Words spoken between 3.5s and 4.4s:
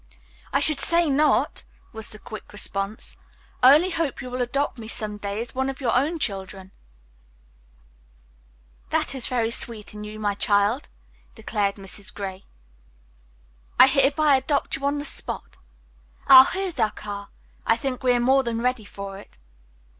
"I only hope you